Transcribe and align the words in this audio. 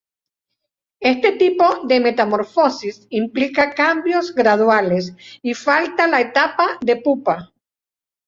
Este 1.11 1.29
tipo 1.41 1.65
de 1.89 1.99
metamorfosis 1.99 3.05
implica 3.11 3.75
cambios 3.75 4.33
graduales 4.33 5.15
y 5.43 5.53
falta 5.53 6.07
la 6.07 6.21
etapa 6.21 6.79
de 6.81 6.95
pupa. 6.99 7.53